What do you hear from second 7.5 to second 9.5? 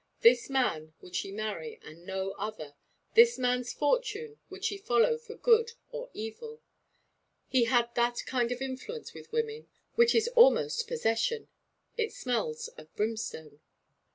had that kind of influence with